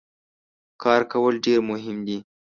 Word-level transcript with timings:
کار 0.81 1.01
کول 1.11 1.33
ډیر 1.45 1.59
مهم 1.69 1.97
دي. 2.07 2.17